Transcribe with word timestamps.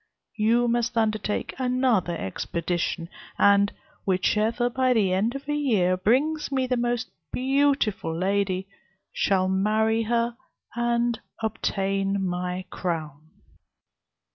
You 0.37 0.67
must 0.67 0.97
undertake 0.97 1.53
another 1.59 2.17
expedition; 2.17 3.07
and 3.37 3.71
whichever, 4.03 4.67
by 4.67 4.93
the 4.93 5.13
end 5.13 5.35
of 5.35 5.47
a 5.47 5.53
year, 5.53 5.95
brings 5.95 6.51
me 6.51 6.65
the 6.65 6.75
most 6.75 7.11
beautiful 7.31 8.11
lady, 8.17 8.67
shall 9.13 9.47
marry 9.47 10.01
her, 10.01 10.35
and 10.75 11.19
obtain 11.43 12.25
my 12.25 12.65
crown." 12.71 13.29